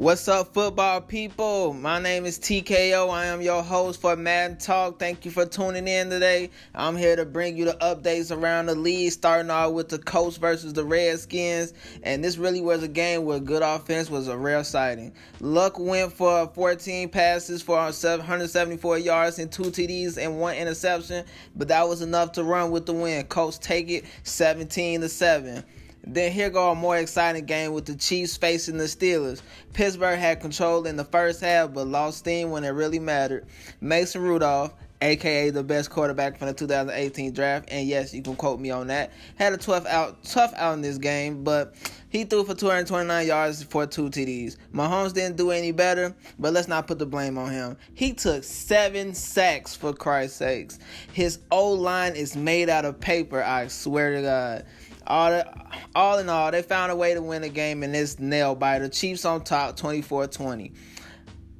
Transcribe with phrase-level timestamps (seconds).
[0.00, 1.74] What's up, football people?
[1.74, 3.10] My name is TKO.
[3.10, 4.98] I am your host for Madden Talk.
[4.98, 6.48] Thank you for tuning in today.
[6.74, 10.38] I'm here to bring you the updates around the league, starting off with the Colts
[10.38, 11.74] versus the Redskins.
[12.02, 15.12] And this really was a game where good offense was a rare sighting.
[15.38, 21.68] Luck went for 14 passes for 174 yards and two TDs and one interception, but
[21.68, 23.26] that was enough to run with the win.
[23.26, 25.62] Colts take it 17 to 7.
[26.04, 29.42] Then here go a more exciting game with the Chiefs facing the Steelers.
[29.72, 33.46] Pittsburgh had control in the first half, but lost steam when it really mattered.
[33.80, 38.60] Mason Rudolph, aka the best quarterback from the 2018 draft, and yes, you can quote
[38.60, 39.12] me on that.
[39.36, 41.74] Had a tough out, tough out in this game, but
[42.10, 44.56] he threw for 229 yards for two TDs.
[44.74, 47.76] Mahomes didn't do any better, but let's not put the blame on him.
[47.94, 50.78] He took seven sacks for Christ's sakes.
[51.12, 53.42] His O line is made out of paper.
[53.42, 54.66] I swear to God.
[55.06, 55.52] All, the,
[55.94, 58.78] all in all, they found a way to win the game, and it's nailed by
[58.78, 60.72] the Chiefs on top, 24-20.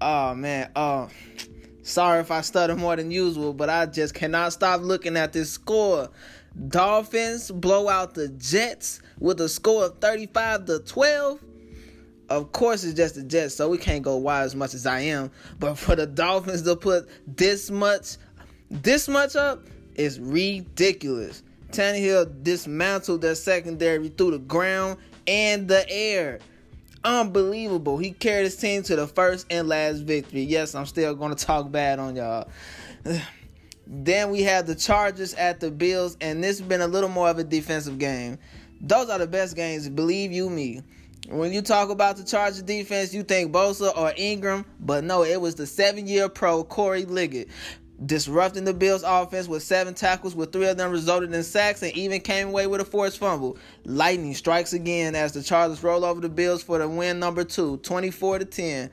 [0.00, 1.06] Oh man, uh,
[1.82, 5.50] sorry if I stutter more than usual, but I just cannot stop looking at this
[5.50, 6.10] score.
[6.68, 11.40] Dolphins blow out the Jets with a score of 35 to 12.
[12.28, 15.00] Of course, it's just the Jets, so we can't go wide as much as I
[15.00, 15.30] am.
[15.58, 18.16] But for the Dolphins to put this much,
[18.70, 21.42] this much up is ridiculous.
[21.72, 26.38] Tannehill dismantled their secondary through the ground and the air.
[27.04, 27.98] Unbelievable.
[27.98, 30.42] He carried his team to the first and last victory.
[30.42, 32.48] Yes, I'm still going to talk bad on y'all.
[33.86, 37.28] then we have the Chargers at the Bills, and this has been a little more
[37.28, 38.38] of a defensive game.
[38.80, 40.82] Those are the best games, believe you me.
[41.28, 45.40] When you talk about the Chargers defense, you think Bosa or Ingram, but no, it
[45.40, 47.48] was the seven year pro Corey Liuget
[48.06, 51.92] disrupting the Bills' offense with seven tackles, with three of them resulted in sacks, and
[51.96, 53.56] even came away with a forced fumble.
[53.84, 57.76] Lightning strikes again as the Chargers roll over the Bills for the win number two,
[57.78, 58.90] 24 to 10.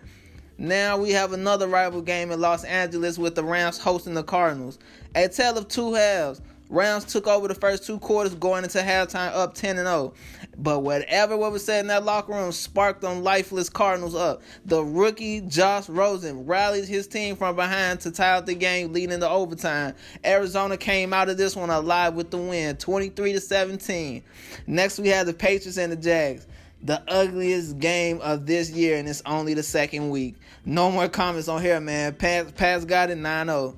[0.58, 4.78] Now we have another rival game in Los Angeles with the Rams hosting the Cardinals.
[5.16, 6.42] A tale of two halves.
[6.70, 10.14] Rams took over the first two quarters going into halftime up 10 and 0.
[10.56, 14.44] But whatever what was said in that locker room sparked them lifeless Cardinals up.
[14.66, 19.20] The rookie Josh Rosen rallied his team from behind to tie out the game leading
[19.20, 19.96] to overtime.
[20.24, 24.24] Arizona came out of this one alive with the win, 23 to 17.
[24.68, 26.46] Next we have the Patriots and the Jags
[26.82, 30.36] the ugliest game of this year, and it's only the second week.
[30.66, 32.16] No more comments on here, man.
[32.16, 33.76] Pass, pass got it 9 0.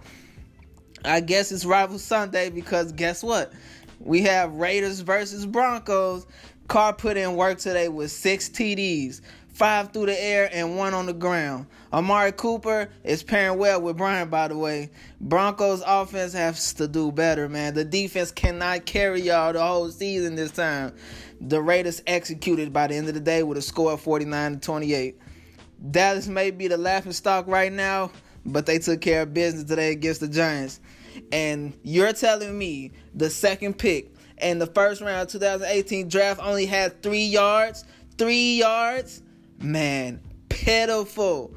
[1.03, 3.51] I guess it's rival Sunday because guess what?
[3.99, 6.25] We have Raiders versus Broncos.
[6.67, 11.05] Carr put in work today with six TDs, five through the air and one on
[11.07, 11.65] the ground.
[11.91, 14.91] Amari Cooper is pairing well with Brian, by the way.
[15.19, 17.73] Broncos offense has to do better, man.
[17.73, 20.95] The defense cannot carry y'all the whole season this time.
[21.41, 24.59] The Raiders executed by the end of the day with a score of 49 to
[24.59, 25.17] 28.
[25.89, 28.11] Dallas may be the laughing stock right now,
[28.45, 30.79] but they took care of business today against the Giants.
[31.31, 37.01] And you're telling me the second pick and the first round 2018 draft only had
[37.01, 37.85] three yards?
[38.17, 39.21] Three yards?
[39.59, 40.19] Man,
[40.49, 41.53] pitiful.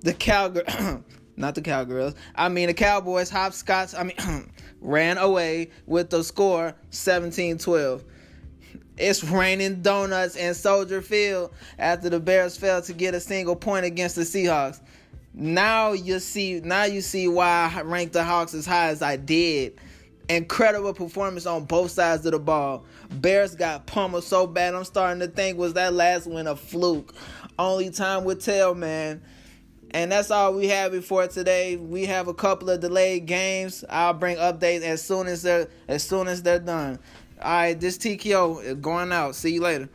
[0.00, 1.02] The Cowgirls,
[1.36, 4.50] not the Cowgirls, I mean the Cowboys, hopscotch, I mean,
[4.80, 8.04] ran away with the score 17 12.
[8.96, 13.86] It's raining donuts in Soldier Field after the Bears failed to get a single point
[13.86, 14.80] against the Seahawks.
[15.34, 19.16] Now you see, now you see why I ranked the Hawks as high as I
[19.16, 19.78] did.
[20.28, 22.84] Incredible performance on both sides of the ball.
[23.10, 24.74] Bears got pummeled so bad.
[24.74, 27.14] I'm starting to think was that last win a fluke.
[27.58, 29.22] Only time would tell, man.
[29.92, 31.76] And that's all we have before today.
[31.76, 33.84] We have a couple of delayed games.
[33.88, 36.98] I'll bring updates as soon as they're as soon as they're done.
[37.40, 39.34] All right, this TKO going out.
[39.34, 39.88] See you later.